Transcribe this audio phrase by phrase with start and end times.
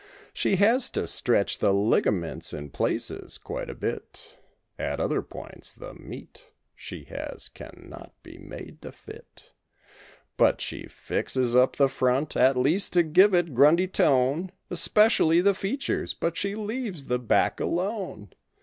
[0.33, 4.35] She has to stretch the ligaments in places, quite a bit;
[4.79, 9.53] At other points the "meat" she has can not be made to fit.
[10.37, 15.53] But she fixes up the front, at least, to give it Grundy tone, Especially the
[15.53, 18.31] features, but she leaves the back alone.